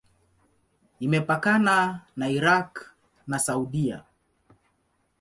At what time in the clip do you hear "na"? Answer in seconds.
2.17-2.25, 3.29-3.37